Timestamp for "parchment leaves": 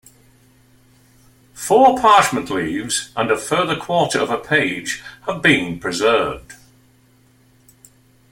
1.99-3.11